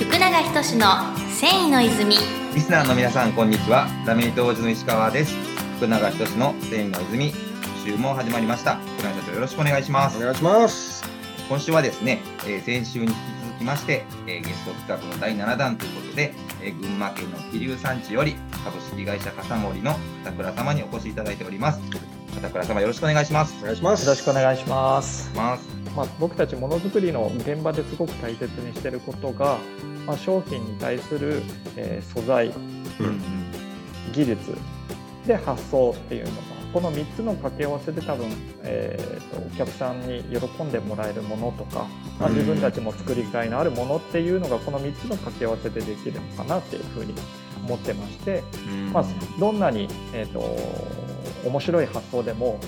[0.00, 0.86] 福永仁の
[1.28, 2.16] 繊維の泉
[2.54, 3.86] リスナーの皆さん、こんにちは。
[4.06, 5.36] ラメイト王子の石川です。
[5.76, 7.36] 福永仁の繊維の泉、今
[7.84, 8.76] 週も始まりました。
[8.76, 10.16] 福永社長、よろしくお願いします。
[10.18, 11.04] お願いします。
[11.48, 13.14] 今週はですね、えー先週に引き
[13.46, 19.94] 続きまして、えーゲスト企画の第7弾ということで、えー群馬県の桐生山地より株式会社笠森の
[20.24, 21.80] 片倉様にお越しいただいております。
[22.34, 23.56] 片倉様、よろしくお願いします。
[23.60, 24.04] お願いします。
[24.04, 25.79] よろしくお願いします。
[25.96, 29.58] まあ、僕たちものづくりの現場ですごく大切にしていることが、
[30.06, 31.42] まあ、商品に対する、
[31.76, 33.20] えー素材、うん
[34.12, 34.56] 技術
[35.24, 36.36] で発想っていうのが
[36.72, 38.26] この3つの掛け合わせで多分、
[38.62, 41.86] えーとお客さんに喜んでもらえるものとか、
[42.18, 47.14] まあ、うん自分たちも作りがいのあるものっていうのがこの3つの掛け合わせでできるのかなっていうふうに
[47.66, 48.42] 思ってまして、
[48.92, 49.04] まあ、
[49.38, 50.40] どんなに、えー、と
[51.46, 52.58] 面白い発想でも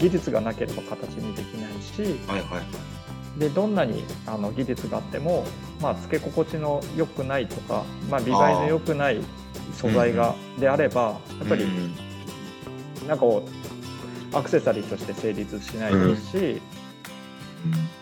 [0.00, 3.38] 技術がなければ形にできないしはいはい。
[3.38, 5.44] でどんなにあの技術があっても、
[5.80, 9.20] まあ、つけ心地の良くないとか、まあ、見栄えの良くない
[9.72, 11.94] 素材がであればやっぱりうん
[13.06, 13.44] なんかこ
[14.32, 16.62] うアクセサリーとして成立しないですし、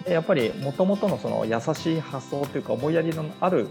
[0.05, 3.69] でやっぱりもともとのその優しい発想というか思いやりのある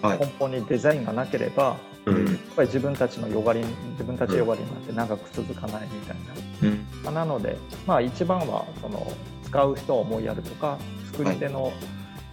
[0.00, 0.18] はい。
[0.18, 1.91] 根本にデザインがなければ、うんやっ
[2.54, 3.60] ぱり自分たちのよがり
[3.92, 6.16] 自分たちよがりになって長く続かないみたい
[6.62, 6.68] な。
[6.68, 6.86] うん。
[7.04, 9.06] まあなので、まあ、一番はその
[9.44, 10.78] 使う人を思いやるとか
[11.12, 11.72] 作り手の、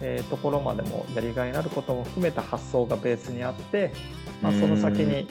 [0.00, 3.92] えーところまでもやりがいのあることも含めた発想がベースにあって、
[4.42, 5.28] まあ、その先に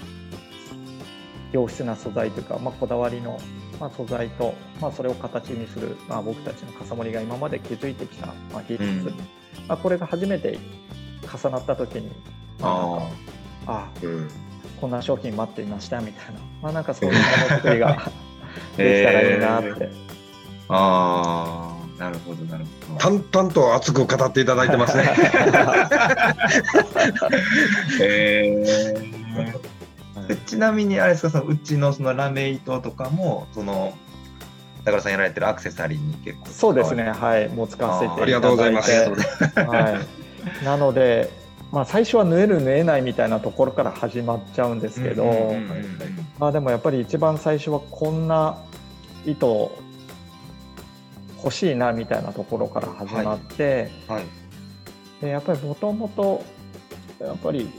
[1.52, 3.40] 良質な素材というか、まあ、こだわりの、
[3.80, 9.06] まあ、素材と、まあ、それを形にする、まあ、僕たちの笠森が今まで築いてきた、まあ、技術、うん。
[9.68, 10.60] まあ、これが初めて
[11.22, 12.12] 重なった時に、
[12.62, 13.10] あ
[13.66, 14.49] ああうん
[14.80, 17.26] こんな商品待っていましたみたいな、 まあ、なんかそういうもの
[17.58, 18.12] づくりが
[18.78, 19.90] できたらいいなって。
[20.72, 23.00] あー、なるほど、なるほど。
[23.00, 25.10] 淡々と熱く語っていただいてますね。
[28.02, 33.96] えー、ちなみにあれですかそのうちのそのラメ糸とかもその
[34.86, 38.24] 高田さんやられてるアクセサリーに結構そうですね、はい、もう使わせていただいて。
[38.24, 38.92] ありがとうございます。
[38.92, 40.00] は
[40.62, 41.39] い、なので、
[41.72, 45.54] まあ、最初は縫える縫えないみたいなところから始まっちゃうんですけど、
[46.52, 48.58] でもやっぱり一番最初はこんな
[49.26, 49.72] 糸
[51.44, 54.24] 欲しいなみたいなところから始まって、はい。
[55.22, 56.44] でやっぱりもともと
[57.20, 57.70] やっぱり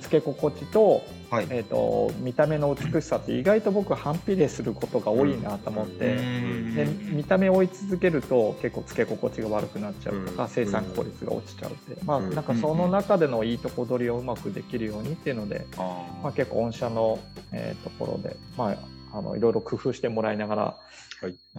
[0.00, 1.46] つけ心地と,、はい。
[1.50, 6.16] えー、と見た目の美しさって意外と僕反比例することが多いなと思って。
[6.16, 10.48] で見た目を追い続けると結構つけ心地が悪くなっちゃうとか、うん。
[10.48, 12.44] 生産効率が落ちちゃうって、まあうんなん。
[12.44, 17.18] かその中でのいいとこ取りをうまくできるようにっていうので、あまあ、結構御社の、
[17.52, 18.76] えーところで、ま
[19.12, 20.76] あ、あのいろいろ工夫してもらいながら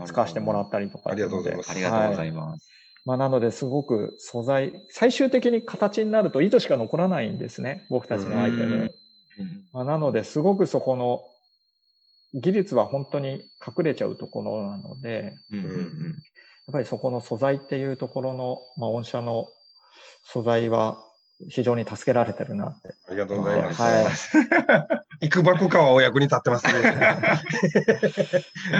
[0.05, 1.11] 使わせてもらったりとか。
[1.11, 1.71] ありがとうございます。
[1.71, 2.29] ありがとうござはい。
[2.29, 2.69] います、
[3.05, 7.85] まあ、なのですごく素材最終的に形になると糸しか残らないんですね。
[7.89, 8.91] 僕たちのアイテム。
[9.73, 11.21] まあ、なのですごくそこの
[12.33, 16.15] 技術は本当に隠れちゃうところなので、うんうんうん
[16.67, 19.47] やっぱりそこの素材っていうところの、まあ、御社の
[20.25, 21.01] 素材は
[21.47, 22.93] 非常に助けられてるなって。
[23.07, 23.81] ありがとうございます。
[23.81, 24.05] はい
[25.19, 26.73] 幾ばくかはお役に立ってますね。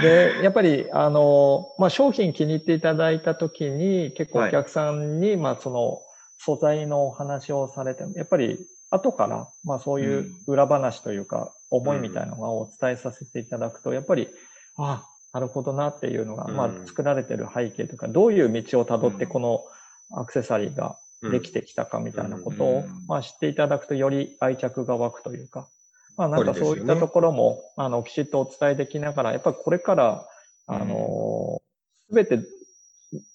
[0.02, 6.00] で、やっぱり、あの、まあ、商品気に入っていただいたときに、結構お客さんに、まあ、その
[6.38, 14.28] 素材のお話をされても、やっぱり後から、まあ、そういう裏話というか、思いみたいなのをお伝えさせていただくと、やっぱり、
[14.76, 15.04] あ
[15.34, 19.30] なるほどなっていうのが、まあう、ん作られてる背景とか、どういう道をたどってうん。
[19.30, 19.64] この
[20.10, 25.68] アクセサリーができてきたかみたいなことをうん、まあ、知っていただくとより愛着が湧くというか、
[26.16, 30.26] まあ、なんかそういったところも、あのきちっとお伝えできながらやっぱりこれから
[30.66, 31.60] あの
[32.08, 32.40] すべて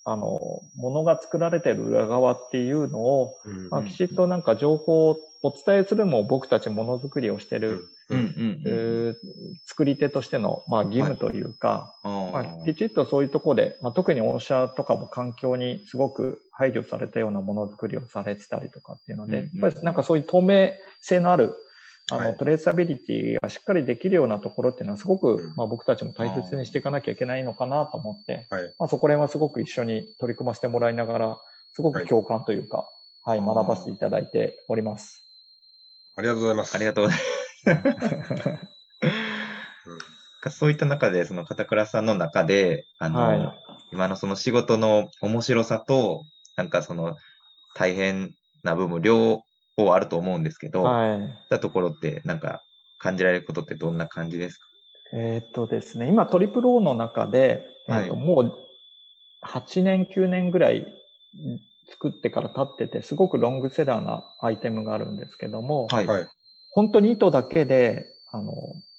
[0.06, 0.40] あの
[0.76, 3.70] ものが作られている裏側っていうのを、うん。
[3.70, 8.20] まあ、きちっとなんか情報をお伝えするのも僕たちものづくりをしてる、うん。
[8.20, 9.16] うんえー
[9.66, 19.60] 作り手としての、まあ、義務というか、うんまあ、きちっとそういうところで、まあ、特に御社とかも環境にすごく配慮されたようなものづくりをされてたりとかっていうので、うんうん。
[19.62, 20.72] やっぱりなんかそういう透明
[21.02, 21.56] 性のある
[22.12, 22.38] あの、はい。
[22.38, 25.54] トレーサビリティがしっかりできるようなところっていうのはすごく、うん。
[25.56, 28.64] まあ、僕たちも大切にしていかなきゃいけないのかなと思って、はい。
[28.78, 31.38] まあ、そこら辺はすごく一緒に取り組ませてもらいながら
[31.74, 32.90] すごく共感というか、
[33.24, 33.56] はいあー。
[33.56, 35.24] 学ばせていただいております。
[36.16, 36.76] ありがとうございます。
[36.76, 37.20] ありがとうござい
[37.84, 37.94] ま
[40.50, 40.50] す。
[40.50, 43.60] そういった中でその片倉さんの中であの、はい。
[43.94, 46.24] 今のその仕事の面白さと
[46.58, 47.16] なんかその
[47.76, 49.44] 大変な部分両
[49.76, 52.64] 方あると思うんですけど、はいたところってなんか
[52.98, 54.68] 感じられることってどんな感じですか？
[55.14, 58.60] えーっとですね、今トリプル O の中で、えーっとはいもう
[59.42, 60.88] 8年、9年ぐらい
[61.90, 66.08] 作ってから経ってて、すごくロングセラーなアイテムがあるんですけども、はい。
[66.08, 66.28] はい。
[66.72, 68.54] 本当に糸だけで、あの、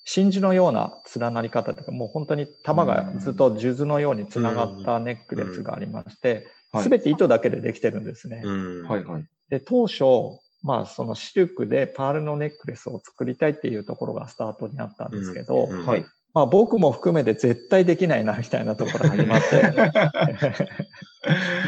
[0.05, 8.43] 真珠のような連なり方というか、もう本当に玉がずっと数珠のようにつながったネックレスがありまして、はいすべて糸だけでできてるんですね。
[8.45, 8.89] うん。
[8.89, 9.05] はい。
[9.05, 9.25] はい。
[9.49, 16.07] で、当初、まあ、そのシルクでパールのネックレスを作りたいっていうところがスタートにあったんですけど、うんはい。
[16.33, 19.61] まあ、僕も含めて絶対できないなみたいなところが始まって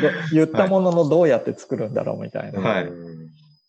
[0.01, 2.61] で言ったもののどうやって作るんだろうみたいな。
[2.61, 3.17] はいうん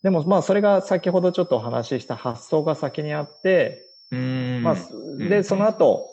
[0.00, 4.62] でもまあそれが先ほどちょっとお話しした発想が先にあって、うーん。
[4.62, 6.06] まあ、んでその後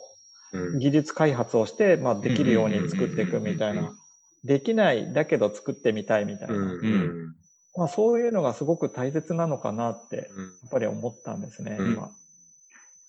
[0.52, 3.98] うん技術開発をして、まあ、できるように作っていくみたいうんうんうんうんな。
[4.44, 6.54] できないだけど作ってみたいみたいな。
[7.76, 11.92] うんまあ、そういうのがすごく大切なのかなってやっうんぱり思ったんですね、うん。
[11.92, 12.10] 今。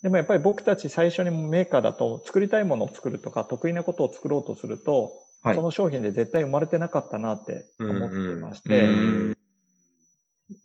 [0.04, 5.12] でもやっぱり僕たち最初にメーカーだと作りたいものを作るとか得意なことを作ろうとすると、
[5.42, 5.56] はい。
[5.56, 9.38] その商品で絶対生まれてなかったなって思ってましうて、ん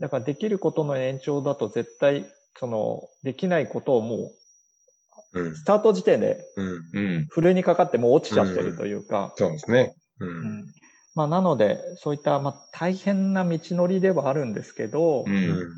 [0.00, 2.26] だからできることの延長だと絶対
[2.58, 4.16] そのできないことをも
[5.34, 5.56] ううん。
[5.56, 6.44] スタート時点で。
[7.31, 9.94] ふるいにかかってもう落ちちゃってるというか、そうですね。
[10.20, 10.64] ううんん
[11.14, 15.69] まあ、なのでそういったまあ大変な道のりではあるんですけど、うん。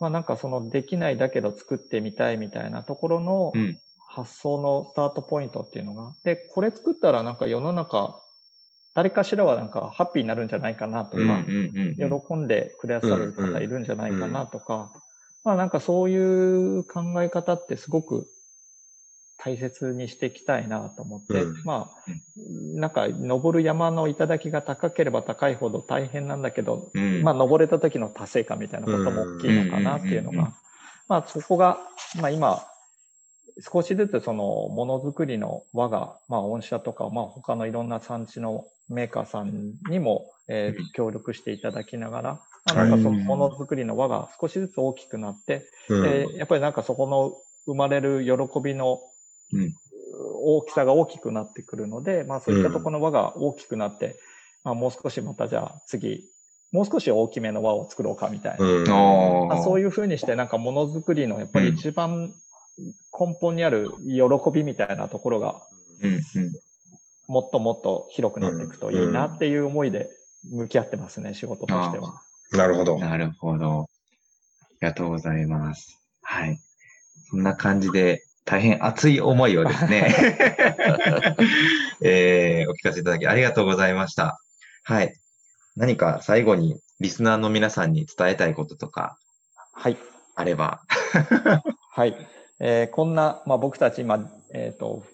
[0.00, 3.78] まあなんかそのできないだけど作ってみたいみたいなところのうん。
[4.14, 8.20] 発想のスタートポイントっていうのが、で、これ作ったらなんか世の中、
[8.94, 11.22] 誰かしらはなんかハッピーになるんじゃないかなとか。
[11.96, 14.92] 喜んでくださる方いるんじゃないかなとか、
[15.44, 16.16] まあなんかそうい
[16.78, 18.26] う考え方ってすごく
[19.44, 21.62] 大切にしていきたいなと思って、うん。
[21.64, 22.10] まあ、
[22.78, 27.22] なんか登る山の頂が高ければ高いほど大変なんだけど、うん。
[27.22, 30.54] まあ、登れた時の達成感みたいなことも大きいのかなっていうのが、
[31.08, 31.78] まあ、そこが、
[32.20, 32.64] まあ、今、
[33.60, 40.90] 少しずつそのものづくりの輪が、まあ、御社とか、まあ、他のいろんな産地のメーカーさんにも、えーうん。
[40.92, 46.02] 協力していただきながら、まあ、なんかそのものづくりの輪が少しずつ大きくなって、うん。
[46.02, 47.32] でやっぱりなんかそこの
[47.66, 49.11] 生まれる喜びのうん
[50.44, 54.18] 大きさが大きくなってくるので、まあそういったところの輪が大きくなって、
[54.64, 56.24] まあもう少しまたじゃあ次、
[56.72, 58.64] もう少し大きめの輪を作ろうかみたいな。
[58.64, 59.84] うんまあ、そういう。
[59.84, 62.32] いうふうにしてなんかものづくりのやっぱり一番
[63.18, 65.62] 根本にある喜びみたいなところが
[66.02, 66.12] うん。
[66.14, 66.20] うん。
[67.28, 70.10] もっともっと広くなっていくといいなっていう思いで
[70.50, 72.22] 向き合ってますね、仕事としては。
[72.52, 72.98] なるほど。
[72.98, 73.82] なるほど。
[73.82, 75.98] ありがとうございます。
[76.22, 76.58] はい。
[77.30, 80.14] そんな感じで、大変熱い思いをですね、
[82.02, 84.40] えーお聞かせいただきありがとうございました。
[84.84, 85.14] はい。
[85.76, 89.16] 何か最後にリスナーの皆さんに伝えたいこととか
[89.72, 89.96] はい。
[90.34, 90.82] あれば。
[91.94, 92.16] はい。
[92.58, 95.04] えーこんな、まあ、僕たち今、えっ、と、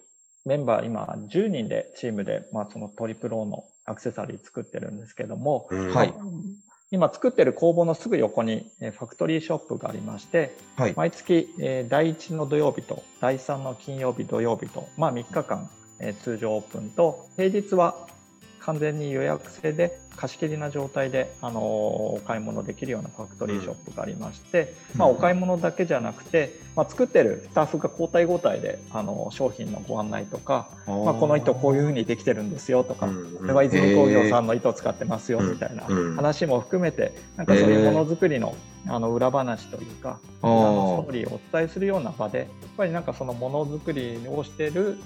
[0.45, 6.13] メンバー今10人でチームで、まあ、そのトリプロのアクセサリー作ってるんですけども、うんはい
[6.91, 10.93] 今作ってる工房のすぐ横に、えーファクトリーショップがありまして、はい。
[10.95, 15.69] 毎月、えー第1の土曜日と第3の金曜日土曜日と、まあ、3日間、
[15.99, 18.07] えー通常オープンと平日は
[18.69, 36.15] 完全に予約制で貸し切りな状態で、あのーお買い物できるようなファクトリーショップがありまして、まあ、お買い物だけじゃなくて、まあ、作ってるスタッフが交代交代で、あのー商品のご案内とか、まあ、この糸こういうふうにできてるんですよとか、これは泉工業さんの糸を使ってますよみたいなうん。
[36.15, 38.55] 話も含めてなんかそういうものづくりの
[38.87, 42.47] あの裏話というかあ裏のスートーリーをお伝えするような場でやっ
[42.77, 44.97] ぱりなんかそのものづくりをしてる、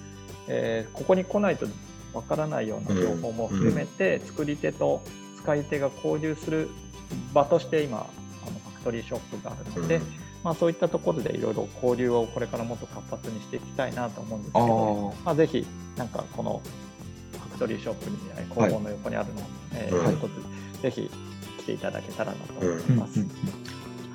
[0.48, 1.65] えーここに来ないと
[2.13, 5.01] わからないような情報も含めて、作り手と
[5.38, 6.70] 使い手が交流する
[7.34, 8.01] 場として今あ
[8.46, 10.00] のファクトリーショップがあるので、
[10.43, 15.25] まあ、そういったところでいろいろ交流をこれからもっと活発にしていきたいなと思うんですけあど、ー。
[15.25, 15.65] まあ、ぜひ
[15.96, 16.62] なんかこの
[17.32, 19.41] ファクトリーショップにえー工房の横にあるの、
[19.74, 20.15] えーはい
[20.82, 21.10] ぜひ
[21.60, 23.22] 来ていただけたらなと思います。
[23.22, 23.32] うんうん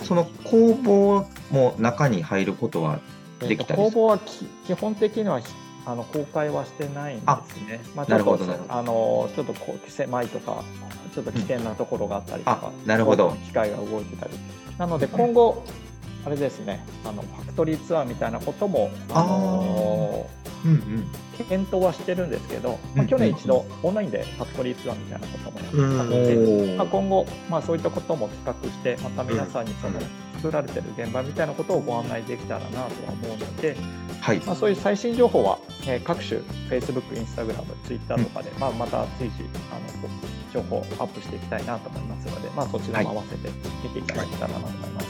[0.04, 3.00] その工房も中に入ることは
[3.40, 5.46] できたりえーと工房はき基本的にはひ
[5.86, 7.80] あの公開はしてないんですね。
[7.94, 10.62] まあ、ちょっとあのちょっとこう狭いとか
[11.14, 14.32] ちょっと危険なところがあったりとか、あなるほど機械が動いてたり。
[14.76, 15.64] なので今後
[16.26, 20.26] あれですね、あのファクトリーツアーみたいなこともあの
[20.64, 21.06] うんうん。
[21.44, 30.06] 検討はしてるんですけど、まあ、うん去年一度オンラインでファクトリーツアーみたいなこともやってたうんので、まあ、今後、まあ、そういったことも企画してまた皆さんにそのうん
[30.38, 33.76] 作られてる現場みたいなことをご案内できたらなとは思うので、
[34.20, 34.38] はい。
[34.40, 36.40] まあ、そういう最新情報は、えー各種
[36.70, 40.08] Facebook、Instagram、Twitter とかで、まあ、また随時あの
[40.52, 43.48] 情報をアップしていきたいなと思いますので、まあ、そちらも合わせて
[43.82, 45.06] 見ていただけたらなと思います。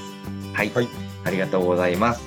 [0.54, 0.88] はい、はい
[1.24, 2.22] ありがとうございます。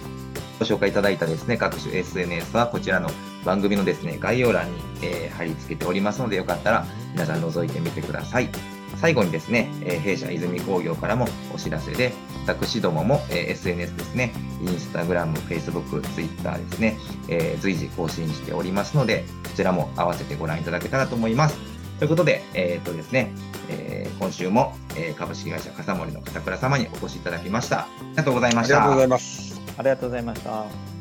[0.59, 3.09] ご紹介いただいたですね、各種 SNS はこちらの
[3.43, 8.49] 番組のですね、概要欄に、えー貼り付けておりますので、よかったら皆さん覗いてみてください。
[8.97, 12.13] 最後にですね、えー弊社泉工業からもお知らせで、
[12.45, 21.57] 私どもも、えー SNS ですね、インスタグラム、フェイスブック、ツイッターですね、えー随時更新しておりますので、こちらも合わせてご覧いただけたらと思います。
[21.99, 23.31] ということで、えーっとですね、
[23.69, 27.81] えー今週も、えー株式会社笠森の片倉様にお越しいただきました。
[27.81, 28.77] ありがとうございました。
[28.77, 29.61] ありがとうございます。
[29.77, 30.91] ありがとうございました。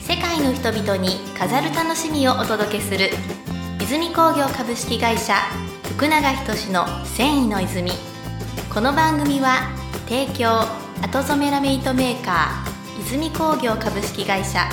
[0.00, 3.10] 世界の人々に飾る楽しみをお届けする
[3.80, 5.34] 泉工業株式会社
[5.84, 7.92] 福永仁の繊維の泉
[8.74, 9.68] この番組は
[10.10, 10.66] 提供。
[11.02, 14.68] 後染めラメイトメーカー泉工業株式会社。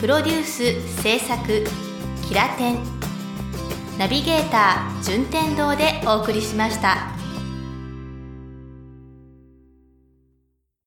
[0.00, 1.64] プロデュース制作
[2.26, 2.78] キラテン。
[3.98, 7.21] ナビゲーター順天堂でお送りしました。